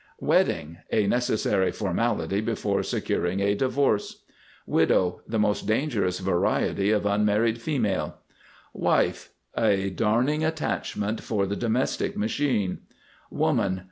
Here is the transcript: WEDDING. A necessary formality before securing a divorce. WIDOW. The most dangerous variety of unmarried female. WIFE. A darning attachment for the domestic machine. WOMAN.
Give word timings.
WEDDING. 0.19 0.79
A 0.91 1.05
necessary 1.05 1.71
formality 1.71 2.41
before 2.41 2.81
securing 2.81 3.39
a 3.39 3.53
divorce. 3.53 4.23
WIDOW. 4.65 5.21
The 5.27 5.37
most 5.37 5.67
dangerous 5.67 6.17
variety 6.17 6.89
of 6.89 7.05
unmarried 7.05 7.61
female. 7.61 8.15
WIFE. 8.73 9.29
A 9.55 9.91
darning 9.91 10.43
attachment 10.43 11.21
for 11.21 11.45
the 11.45 11.55
domestic 11.55 12.17
machine. 12.17 12.79
WOMAN. 13.29 13.79